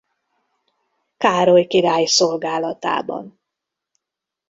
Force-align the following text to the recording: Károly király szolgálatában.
Károly 1.17 1.65
király 1.67 2.05
szolgálatában. 2.05 3.39